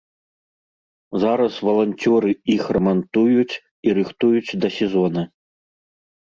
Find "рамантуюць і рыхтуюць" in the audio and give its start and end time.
2.77-4.57